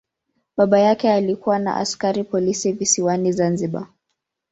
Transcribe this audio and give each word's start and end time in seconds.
Baba 0.57 0.79
yake 0.79 1.11
alikuwa 1.11 1.59
ni 1.59 1.69
askari 1.69 2.23
polisi 2.23 2.71
visiwani 2.71 3.31
Zanzibar. 3.31 3.87